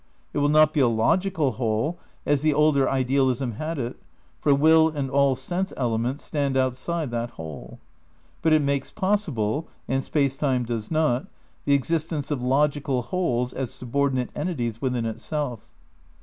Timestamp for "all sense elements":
5.11-6.23